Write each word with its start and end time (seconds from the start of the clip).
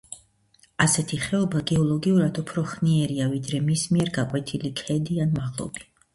ასეთი 0.85 1.19
ხეობა 1.25 1.61
გეოლოგიურად 1.71 2.39
უფრო 2.45 2.65
ხნიერია, 2.73 3.29
ვიდრე 3.35 3.61
მის 3.69 3.85
მიერ 3.93 4.11
გაკვეთილი 4.19 4.75
ქედი 4.83 5.21
ან 5.29 5.39
მაღლობი. 5.39 5.89